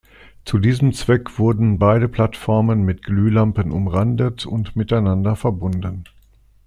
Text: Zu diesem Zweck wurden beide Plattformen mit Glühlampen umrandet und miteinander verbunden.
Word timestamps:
Zu 0.45 0.57
diesem 0.57 0.93
Zweck 0.93 1.37
wurden 1.37 1.77
beide 1.77 2.07
Plattformen 2.09 2.81
mit 2.81 3.03
Glühlampen 3.03 3.71
umrandet 3.71 4.47
und 4.47 4.75
miteinander 4.75 5.35
verbunden. 5.35 6.05